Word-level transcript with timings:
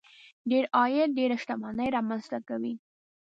ډېر 0.49 0.65
عاید 0.77 1.09
ډېره 1.19 1.35
شتمني 1.41 1.87
رامنځته 1.95 2.37
کوي. 2.47 2.73